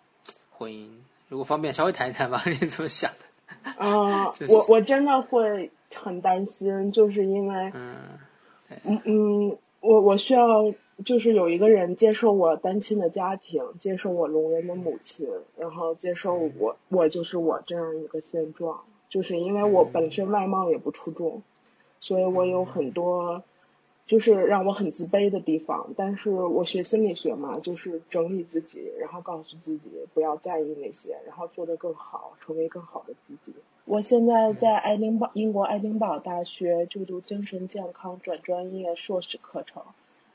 [0.52, 0.90] 婚姻，
[1.30, 3.27] 如果方便稍微谈一谈吧， 你怎么想的？
[3.78, 4.54] 啊、 就是。
[4.54, 7.96] 我我真的会很担心，就是因为嗯
[8.84, 10.74] 嗯嗯，我我需要
[11.06, 21.42] 就是有一个人接受我单亲的家庭，接受我聋人的母亲，然后接受我我就是我这样一个现状，就是因为我本身外貌也不出众，
[22.00, 23.44] 所以我有很多
[24.08, 25.93] 就是让我很自卑的地方。
[25.96, 29.82] 但是我学心理学嘛，就是整理自己，然后告诉自己
[30.13, 33.54] 不要在意那些，然后做得更好，成为更好的自己。
[33.86, 39.82] 我现在在爱丁堡，英国爱丁堡大学就读精神健康转专业硕士课程，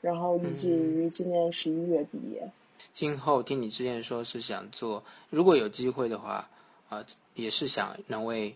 [0.01, 2.49] 然后预计于今年十一月毕业。
[2.91, 6.49] 今后听你之前说是想做，如果有机会的话，
[6.89, 7.05] 呃，
[7.35, 8.55] 也是想能为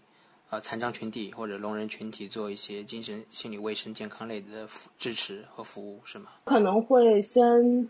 [0.50, 6.30] 呃残障群体或者聋人群体做一些精神心理卫生健康类的服支持和服务，是吗？
[6.46, 7.90] 可能会先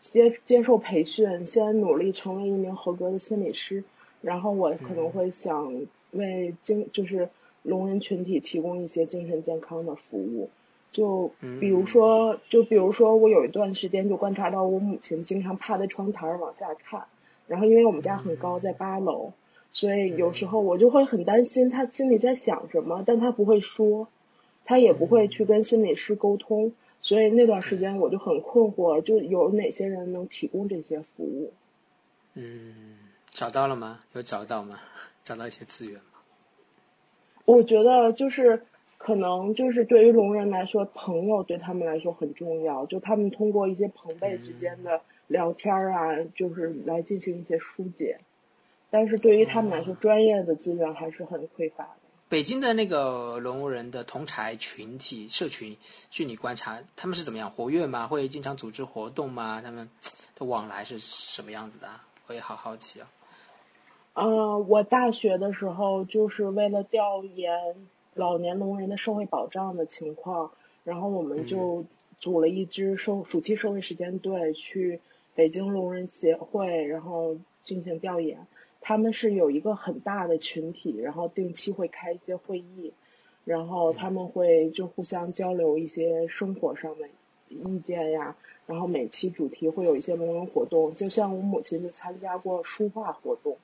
[0.00, 3.84] 接接受培训，先努力成为一名合格的心理师，
[4.22, 7.28] 然后我可能会想为精就是
[7.62, 10.50] 聋人群体提供一些精神健康的服务。
[10.90, 17.04] 就比如说，就比如说，我有一段时间就观察到我母亲经常趴在窗台儿往下看，
[17.46, 19.34] 然后因为我们家很高，在八楼，
[19.70, 24.08] 所以有时候我就会很担心他心里在想什么，但他不会说，
[24.64, 31.52] 他也不会去跟心理师沟通，所以那段时间我就很困惑，就有哪些人能提供这些服务？
[32.34, 32.98] 嗯，
[33.30, 34.00] 找到了吗？
[34.14, 34.80] 有找到吗？
[35.24, 36.20] 找到一些资源吗？
[37.44, 38.62] 我觉得就是
[38.96, 48.18] 可能就是对于聋人来说，朋友对他们来说很重要，就他们通过一些朋辈之间的聊天儿啊，就是来进行一些疏解。
[48.90, 52.00] 但是对于他们来说，专业的资源还是很匮乏的。
[52.28, 55.76] 北京的那个聋人的同台群体社群，
[56.10, 58.06] 据你观察，他们是怎么样活跃吗？
[58.06, 59.62] 会经常组织活动吗？
[59.62, 59.88] 他们
[60.36, 62.04] 的往来是什么样子的啊？
[62.26, 63.10] 我也好好奇啊。
[64.12, 67.56] 呃，我大学的时候就是为了调研
[68.14, 70.50] 老年聋人的社会保障的情况，
[70.84, 71.86] 然后我们就
[72.18, 75.00] 组了一支社暑期社会实践队去
[75.34, 78.46] 北京聋人协会，然后进行调研。
[78.80, 82.92] 他们是有一个很大的群体，然后定期会开一些会议，
[83.44, 87.08] 然后他们会就互相交流一些生活上的
[87.48, 88.36] 意见呀，
[88.66, 93.56] 然后每期主题会有一些文文活动，就像我母亲就参加过书画活动。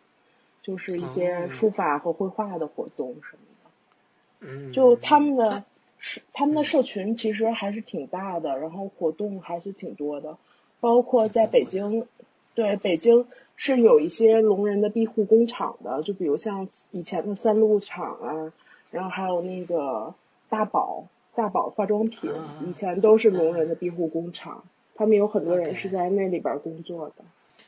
[0.63, 5.63] 就是一些书法和绘画的活动什么的，嗯，就他们的
[5.99, 10.39] 社他们的社群其实还是挺大的，然后活动还是挺多的，
[10.81, 12.07] 包括在北京，
[12.55, 18.53] 对北京是有一些聋人的庇护工厂的，就比如像以前的三鹿厂啊，
[18.91, 20.15] 然后还有那个
[20.49, 22.31] 大宝大宝化妆品，
[22.67, 24.65] 以前都是聋人的庇护工厂，
[24.95, 27.25] 他们有很多人是在那里边工作的。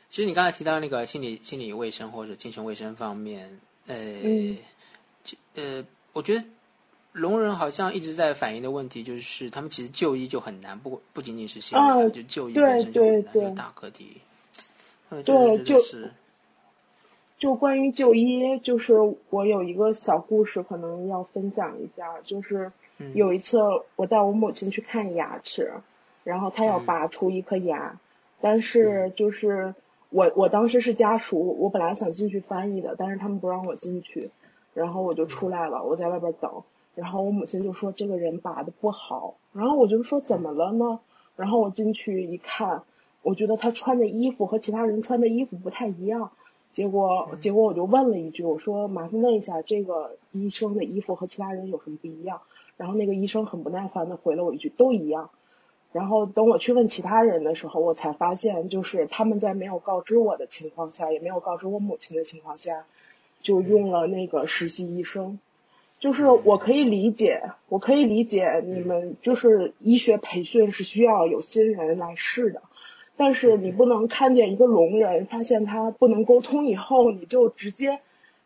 [0.09, 4.57] 其实你刚才提到那个心理心理卫生或者精神卫生方面，呃，嗯
[5.55, 6.45] 呃，我觉得
[7.13, 14.21] 聋人好像一直在反映的问题就是，他们其实就医就很难，不不仅仅是心理啊，就就医本身就很难，对对有大课题。
[15.25, 16.11] 对就是，
[17.39, 18.95] 就关于就医，就是
[19.31, 22.21] 我有一个小故事，可能要分享一下。
[22.25, 23.61] 就是嗯有一次
[23.97, 25.73] 我带我母亲去看牙齿，
[26.25, 28.01] 然后她要嗯拔出一颗牙，
[28.41, 29.75] 但是就是
[30.11, 34.31] 我我当时是家属，我本来想进去翻译的，但是他们不让我进去，
[34.75, 36.63] 然后我就出来了，我在外边等，
[36.95, 41.01] 然后我母亲就说这个人拔的不好，然后我就说怎么了呢？
[41.37, 42.83] 然后我进去一看，
[43.27, 46.31] 我觉得他穿的衣服和其他人穿的衣服不太一样。
[46.69, 52.43] 结果，结果我就问了一句，我说麻烦问一下，这个医生的衣服和其他人有什么不一样？
[52.77, 55.31] 然后那个医生很不耐烦的回了我一句，都一样。
[55.91, 62.85] 然后等我去问其他人的时候，我才发现，就是他们在没有告知我的情况下，也没有告知我母亲的情况下，
[63.43, 65.41] 就用了那个实习医生。
[65.99, 72.63] 就是我可以理解，我可以理解你们就是医学培训是需要有新人来试的，
[73.17, 78.01] 但是你不能看见一个聋人，发现他不能沟通以后，你就直接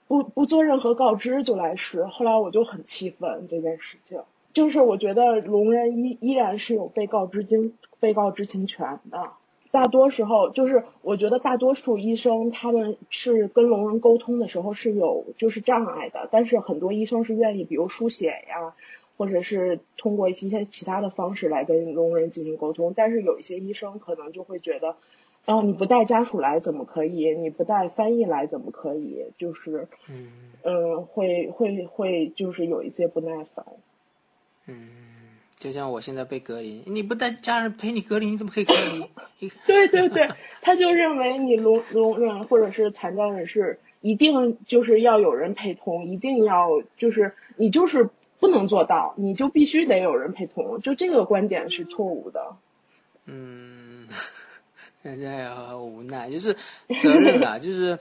[0.06, 2.04] 不不做任何告知就来试。
[2.04, 4.20] 后来我就很气愤这件事情，
[4.52, 9.30] 就是我觉得聋人依依然是有被告知情被告知情权的。
[9.72, 18.74] 大多时候就是，我觉得大多数医生他们是跟聋人沟通的时候是有就是障碍的，但是很多医生是愿意，比如书写呀，
[19.20, 22.94] 或者是通过一些其他的方式来跟聋人进行沟通。
[22.96, 24.96] 但是有一些医生可能就会觉得，
[25.44, 27.34] 哦，你不带家属来怎么可以？
[27.34, 29.26] 你不带翻译来怎么可以？
[29.36, 33.66] 就是，嗯嗯，会会会就是有一些不耐烦。
[34.66, 34.88] 嗯，
[35.58, 39.50] 就像我现在被隔离，你不带家人陪你隔离，你怎么可以隔离？
[39.66, 40.30] 对对对，
[40.62, 48.08] 他就认为你聋聋人或者是残障人士一定就是要有人陪同，一定要就是你就是
[48.40, 52.56] 不能做到，你就必须得有人陪同，就这个观点是错误的。
[53.26, 54.08] 嗯，
[55.02, 56.54] 现在也很无奈，就是
[57.02, 57.98] 责任啊， 就是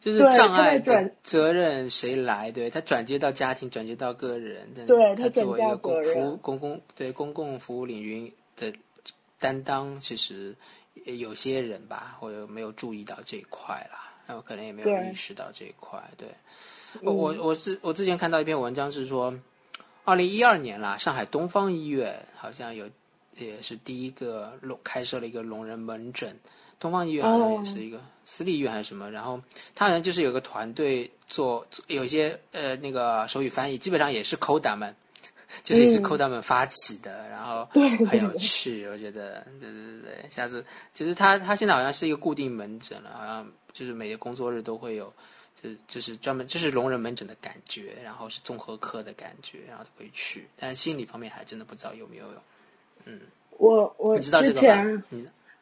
[0.00, 0.78] 就是对障碍
[1.22, 2.50] 责任谁来？
[2.50, 8.72] 对他转接到家庭，转接到个人，但对他作为一个公服务公共对公共服务领域的
[9.38, 10.56] 担当，其实
[11.04, 16.02] 有些人吧，或者没有注意到这一块啦，那我可能也没有意识到这一块。
[16.16, 16.28] 对，
[17.02, 19.34] 我我我是我之前看到一篇文章是说，
[20.04, 22.88] 二零一二年啦，上海东方医院好像有
[23.36, 26.38] 也是第一个聋开设了一个聋人门诊。
[26.78, 29.40] 东方医院好像也是一个私立医院还是什么，然后
[29.74, 34.94] 他好像就是有个团队做，有些呃那个手语翻译，基本上也是 CODA 们，
[35.64, 36.02] 就是也是嗯。
[36.02, 37.66] CODA 们发起的，然后
[38.10, 40.62] 很有趣，我觉得，对对对对，下次
[40.92, 45.10] 其实他他现在好像是一个固定门诊了，好像就是每个工作日都会有，
[45.64, 52.26] 就是就是专门这是聋人门诊的感觉，然后是综合科的感觉，然后会去，但是心理方面还真的不知道有没有
[53.06, 53.20] 嗯，
[53.58, 55.02] 我我之前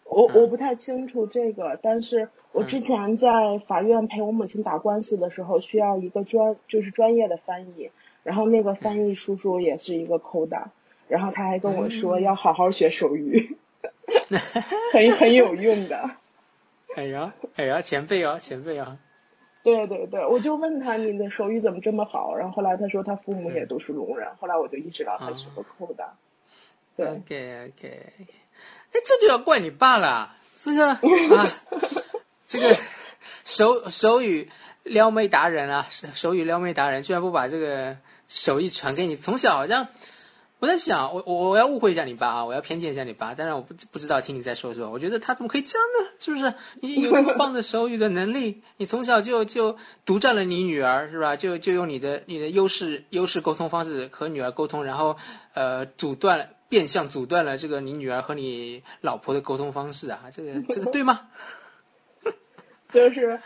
[0.04, 7.90] 我嗯我不太清楚这个，但是我之前在法院陪我母亲打官司的时候，需要一个专就是专业的翻译，
[8.24, 10.64] 然后那个翻译叔叔也是一个 CODA，
[11.08, 12.22] 然后他还跟我说嗯。
[12.22, 13.56] 要好好学手语，
[14.92, 16.10] 很很有用的。
[16.94, 18.98] 哎呀哎呀，前辈啊前辈啊，
[19.62, 26.08] 对对对，我就问他你的手语怎么这么好，然后后来他说他父母也都是聋人，后来我就意识到他是个 CODA。
[26.96, 30.98] 对，OK OK，哎，这就要怪你爸了，这个啊，
[32.46, 32.76] 这个
[33.44, 34.50] 手手语
[34.82, 37.96] 撩妹达人啊，手手语撩妹达人，居然不把这个
[38.26, 39.88] 手艺传给你，从小好像。
[40.62, 46.10] 我在想，我我我要误会一下你爸啊，我要偏见一下你爸，当然我不不知道，听你在说什么，我觉得他怎么可以这样呢？
[46.20, 46.54] 是不是？
[46.80, 51.34] 你有这么棒的手语的能力，你从小就就独占了你女儿，是吧？
[51.34, 55.16] 就就用你的你的优势优势沟通方式和女儿沟通，然后
[55.54, 61.22] 呃阻断了变相阻断了这个你女儿和你老婆的沟通方式啊，这个这个对吗？
[62.92, 63.40] 就是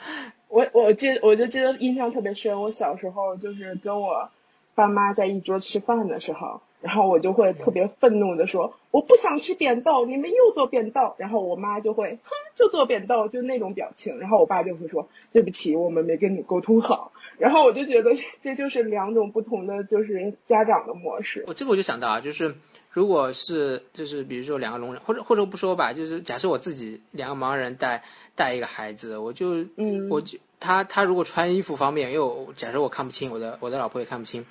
[0.48, 4.28] 我我记我就记得印象特别深，我小时候就是跟我
[4.74, 18.12] 爸妈在一桌吃饭的时候，然后我就会特别愤怒的说我不想吃扁豆，你们又做扁豆，然后我妈就会哼就做扁豆，就那种表情，然后我爸就会说对不起，我们没跟你沟通好，然后我就觉得
[18.42, 21.44] 这就是两种不同的就是家长的模式。
[21.46, 22.54] 我这个我就想到啊，就是
[22.90, 28.04] 如果是就是比如说两个聋人，或者或者不说吧，就是假设我自己两个盲人带
[28.34, 34.46] 带一个孩子，我就嗯我就他他如果穿衣服方面，因为我假设我看不清，我的我的老婆也看不清，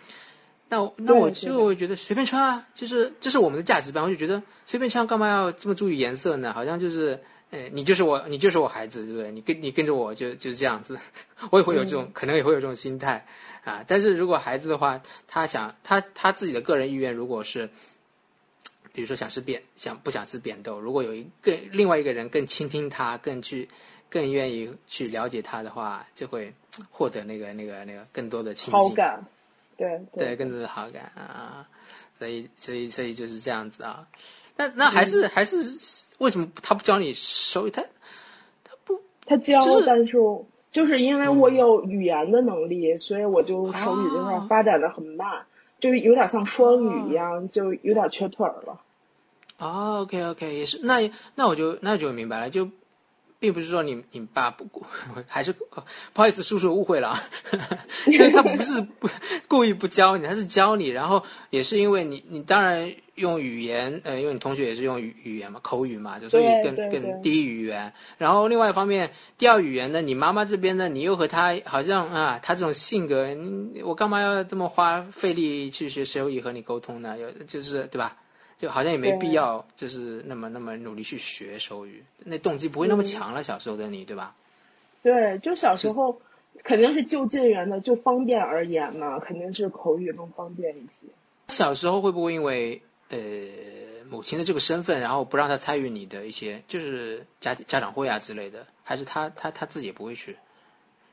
[0.69, 6.53] 那我那我就觉得随便穿啊，就是这是我们的价值观，我就觉得随便穿干嘛要这么注意颜色呢？
[6.53, 7.21] 好像就是。
[7.51, 9.31] 呃，你就是我，你就是我孩子，对不对？
[9.31, 10.99] 你跟你跟着我就就是这样子，
[11.51, 13.27] 我也会有这种，可能也会有这种心态
[13.63, 13.85] 啊。
[13.87, 17.69] 但是如果孩子的话，他想他他自己的个人意愿，如果是
[18.93, 23.69] 比如说想吃扁，想不想吃扁豆，如果有一个另外一个人更倾听他，更去
[24.09, 26.51] 更愿意去了解他的话，就会
[26.89, 29.23] 获得那个那个那个更多的亲近，好感，
[29.77, 31.67] 对对，更多的好感啊。
[32.17, 34.07] 所以所以所以就是这样子啊。
[34.55, 35.57] 那那还是、还是
[36.17, 37.71] 为什么他不教你手语？
[37.71, 37.81] 他
[38.63, 40.13] 他不他教，就是但是
[40.71, 45.45] 就是因为我有语言的能力，所以我就手语这块哦发展的很慢，
[45.79, 48.79] 就是有点像双语一样，就有点缺腿儿了。
[49.57, 52.69] 哦，OK OK，也是，那那我就那就明白了，就
[53.45, 54.83] 并不是说你你爸不顾，
[55.29, 55.67] 还是不
[56.15, 57.23] 好意思，叔叔误会了啊，
[58.09, 59.07] 因为他不是不
[59.47, 77.15] 故意不教你，他是教你，然后也是因为你你当然用语言，呃，因为你同学也是用语语言嘛，口语嘛，就所以更更第一语言，然后另外一方面，第二语言呢，你妈妈这边呢，你又和她好像啊，她这种性格，你我干嘛要这么花费力去学手语和你沟通呢？
[77.19, 78.17] 有就是对吧？
[78.57, 83.43] 就好像也没必要，就是那么那么努力去学手语，那动机不会那么嗯强了。
[83.43, 84.35] 小时候的你，对吧？
[85.03, 86.19] 对，就小时候
[86.63, 91.07] 肯定是就近人的，就方便而言嘛，肯定是口语更方便一些。
[91.49, 93.17] 小时候会不会因为呃
[94.09, 100.35] 母亲的这个身份，然后不让他参与你的一些就是家家长会啊之类的，还是他他他自己也不会去？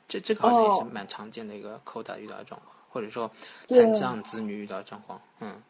[0.09, 3.31] 这这个好像也是哦蛮常见的一个口打遇到的状况，或者说
[3.69, 5.21] 对残障子女遇到的状况。
[5.41, 5.61] 嗯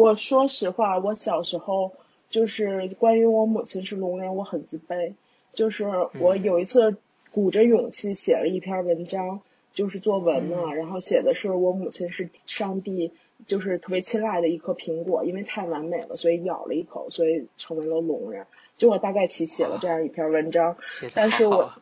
[0.00, 1.92] 我说实话，我小时候
[2.30, 5.12] 就是关于我母亲是聋人，我很自卑。
[5.52, 5.84] 就是
[6.18, 6.96] 我有一次
[7.32, 9.42] 鼓着勇气写了一篇文章，
[9.74, 13.12] 就是作文嘛，然后写的是我母亲是上帝
[13.44, 18.46] 就是特别青睐的一颗苹果，因为太完美了，所以咬了一口，所以成为了聋人。
[18.78, 20.78] 就我大概其写了这样一篇文章，
[21.12, 21.72] 但是我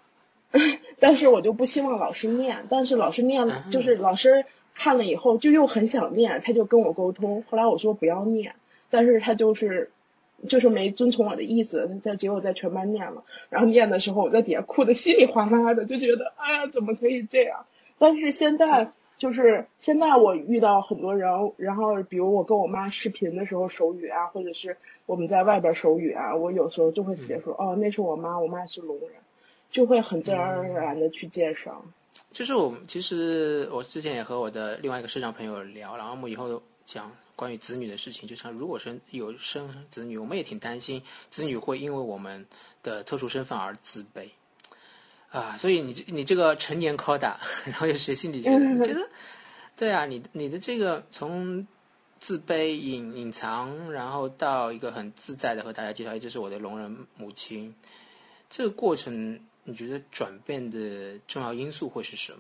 [0.99, 4.45] 但是我就不希望老师念，但是老师念就是老师
[4.79, 7.43] 看了以后就又很想念，他就跟我沟通。
[7.51, 8.55] 后来我说不要念，
[8.91, 9.91] 但是他就是
[10.47, 13.25] 就是没遵从我的意思，在结果在全班念了。
[13.51, 17.67] 然后念的时候，我在底下哭的稀里哗啦的，就觉得哎呀，怎么可以这样？
[17.99, 24.77] 但是现在就是现在我遇到很多人，然后比如我跟我妈视频的时候手语啊，或者是
[25.07, 29.11] 我们在外边手语啊，我有时候就会直接说、哦，那是我妈，我妈是聋人，
[29.73, 31.83] 就会很自然而然的去介绍。
[32.33, 42.47] 就是我们其实我之前也和我的另外一个社长朋友聊，然后我们以后讲关于子女的事情，就像如果生有生子女，我们也挺担心子女会因为我们
[42.83, 44.29] 的特殊身份而自卑
[45.31, 45.57] 啊。
[45.59, 49.09] 所以你你这个成年 coda，然后又学心理学的，嗯我觉得
[49.77, 51.67] 对啊，你你的这个从
[52.19, 57.75] 自卑隐隐藏，然后到一个很自在的和大家介绍，哎这是我的聋人母亲，
[58.51, 59.39] 这个过程，
[59.69, 62.39] 你觉得转变的重要因素会是什么？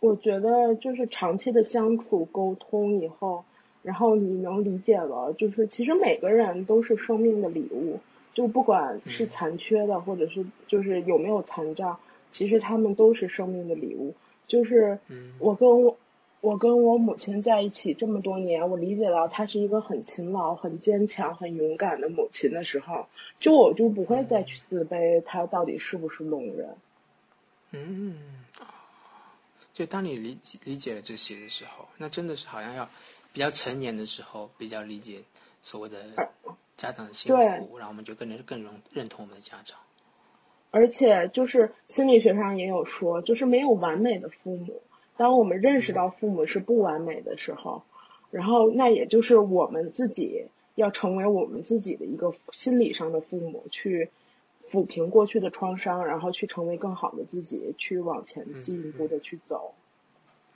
[0.00, 3.44] 我觉得就是长期的相处沟通以后，
[3.84, 8.00] 然后你能理解了，就是其实每个人都是生命的礼物，
[8.34, 12.00] 就不管是残缺的，或者是就是有没有残障，
[12.32, 14.14] 其实他们都是生命的礼物。
[14.48, 15.96] 就是嗯我跟我
[16.40, 23.06] 我跟我母亲在一起这么多年，我理解到她是一个很勤劳、很坚强、很勇敢的母亲的时候，
[23.40, 26.76] 就我就不会再去自卑她到底是不是聋人。
[27.72, 28.16] 嗯，
[29.74, 32.88] 就当你理解理解了这些的时候，那真的是好像要
[33.32, 35.20] 比较成年的时候，比较理解
[35.62, 35.98] 所谓的
[36.78, 39.78] 家长的辛苦，然后我们就更能更容认同我们的家长。
[40.70, 44.82] 而且就是心理学上也有说，就是没有完美的父母。
[45.20, 47.82] 当我们认识到父母是不完美的时候，
[48.30, 50.46] 然后那也就是我们自己
[50.76, 54.08] 要成为我们自己的一个心理上的父母，去
[54.72, 59.74] 抚平过去的创伤，然后去成为更好的自己，去往前进一步的去走。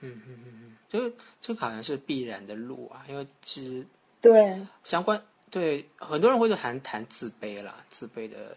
[0.00, 3.86] 嗯嗯嗯嗯，这个这个好像是必然的路啊，因为其实
[4.22, 8.56] 对相关对很多人会谈谈自卑啦，自卑的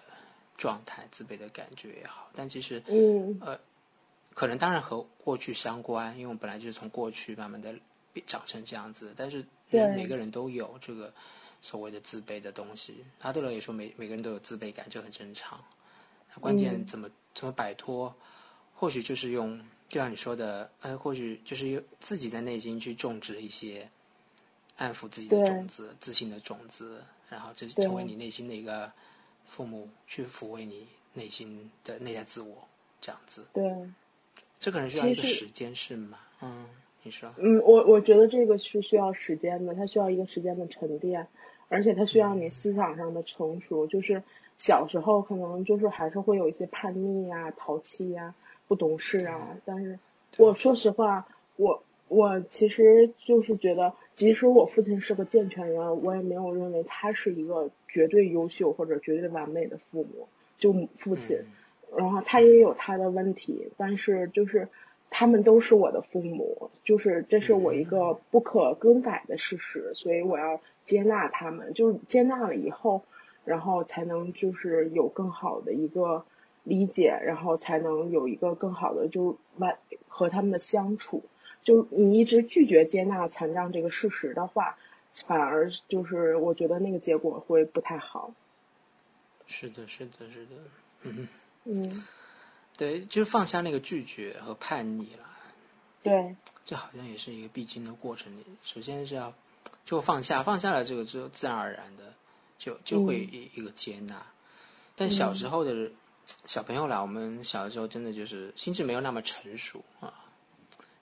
[0.55, 3.37] 状态、自卑的感觉也好，但其实嗯。
[3.41, 3.59] 呃，
[4.37, 7.73] 可能当然和过去相关，因为我们本来就是从过去慢慢的
[8.27, 11.11] 长成这样子，但是对每个人都有这个
[11.59, 13.03] 所谓的自卑的东西。
[13.21, 15.59] 阿德勒也说每每个人都有自卑感，这很正常。
[16.31, 18.15] 那关键嗯怎么、怎么摆脱，
[18.75, 19.59] 或许就是用，
[19.89, 23.89] 就像你说的，呃，或许就是用自己在内心去种植一些
[24.75, 28.91] 安抚自己的种子、自信的种子，然后这对成为你内心的一个
[29.47, 32.67] 父母，去抚慰你内心的内在自我，
[33.01, 33.47] 这样子。
[33.51, 33.63] 对，
[34.59, 36.17] 这可能需要一个时间，是吗？
[36.41, 36.65] 嗯，
[37.03, 37.33] 你说。
[37.37, 41.27] 嗯，我我觉得这个是需要时间的，它需要一个时间的沉淀，
[41.69, 43.87] 而且它需要你思想上的成熟。
[43.87, 44.23] 就是
[44.57, 48.33] 小时候可能就是还是会有一些叛逆呀、淘气呀、
[48.67, 49.57] 不懂事啊。
[49.65, 49.99] 但是
[50.37, 60.27] 我说实话，我我其实就是觉得，即使我父亲是个健全人，我也没有认为他是一个绝对优秀或者绝对完美的父母。
[60.57, 61.45] 就父亲，嗯
[61.95, 64.67] 然后他也有他的问题，但是就是
[65.09, 73.03] 他们都是我的父母，就是这是我一个不可更改的事实，所以我要接纳他们，就是接纳了以后，
[73.45, 76.25] 然后才能就是有更好的一个
[76.63, 79.77] 理解，然后才能有一个更好的就完
[80.07, 81.23] 和他们的相处。
[81.63, 84.77] 就你一直拒绝接纳残障这个事实的话，
[85.09, 88.33] 反而就是我觉得那个结果会不太好。
[89.47, 90.55] 是的，是的，是的，
[91.03, 91.27] 嗯哼，
[91.67, 92.05] 嗯，
[92.77, 95.27] 对，就是放下那个拒绝和叛逆了。
[96.01, 98.31] 对，这好像也是一个必经的过程。
[98.63, 99.33] 首先是要
[99.83, 102.13] 就放下，放下了这个之后，自然而然的
[102.57, 104.25] 就就会一一个接纳。
[104.95, 105.91] 但小时候的
[106.45, 110.13] 小朋友啦，我们小的时候真的就是心智没有那么成熟啊，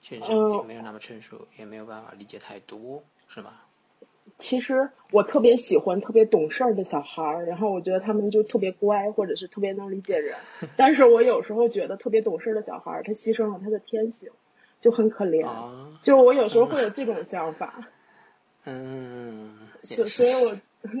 [0.02, 3.60] 确实嗯没有那么成熟，也没有办法理解太多，是吗？
[4.38, 10.36] 其实我特别喜欢特别懂事儿的小孩儿，然后我觉得他们就特别乖，或者是特别能理解人。
[10.76, 14.30] 但是我有时候觉得特别懂事儿的小孩儿，他牺牲了他的天性，
[14.80, 15.46] 就很可怜。
[15.46, 17.88] 啊，就我有时候会有这种想法，
[18.66, 20.56] 嗯，所是所以我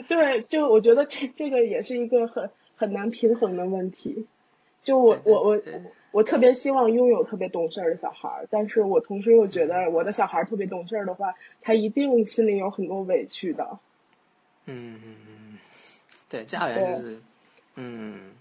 [0.08, 4.26] 对就我觉得这这个也是一个很很难平衡的问题。
[4.82, 5.82] 就我对我我对
[6.16, 13.78] 我特别希望拥有特别懂事儿的小孩儿，但是我同时又觉得我的小孩儿特别懂事儿的话，他一定心里有很多委屈的。
[14.64, 15.58] 嗯嗯嗯，
[16.30, 17.20] 对，这好像就是，
[17.74, 18.32] 嗯，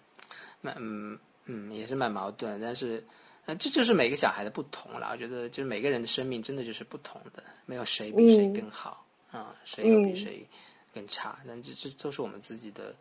[0.61, 3.03] 蛮嗯嗯也是蛮矛盾，但是，
[3.45, 5.09] 呃，这就是每个小孩的不同了。
[5.11, 10.45] 我觉得，就是每个人的生命真的就是不同的，没有谁比谁嗯更好啊、谁又比嗯谁
[10.93, 12.95] 更差，但这这都是我们自己的，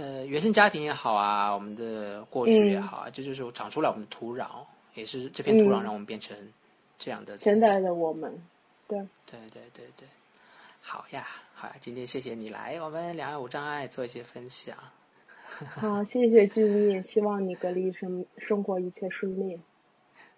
[0.00, 4.46] 呃，原生家庭也好啊，我们的过去也嗯好啊，这就是长出来我们的土壤，
[4.94, 6.34] 也是这片土壤嗯让我们变成
[6.98, 8.40] 这样的现在的我们，
[8.88, 10.08] 对，对对对对，
[10.80, 14.74] 好呀，好呀，今天谢谢你来我们两岸无障碍做一些分享。
[15.74, 19.60] 好，谢谢俊逸，希望你隔离生生活一切顺利。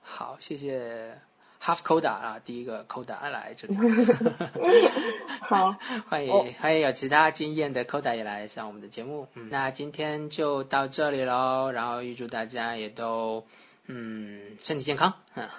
[0.00, 1.20] 好，谢谢
[1.61, 3.75] Half Coda 啊，第一个 Coda 来这里，
[5.41, 5.75] 好，
[6.07, 9.27] 欢迎、哦欢迎有其他经验的 Coda 也来上我们的节目。
[9.33, 13.45] 嗯，那今天就到这里喽，然后预祝大家也都
[13.87, 15.49] 嗯身体健康，嗯，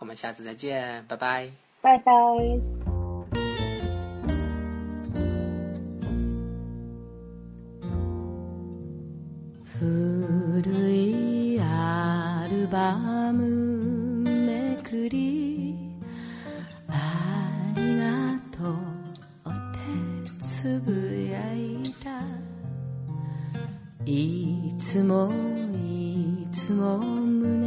[0.00, 1.50] 我们下次再见，拜拜。
[1.80, 2.12] 拜拜。
[9.80, 9.86] 古
[10.88, 15.47] いアルバムめくり
[24.11, 25.31] いつも
[25.85, 27.58] いつも胸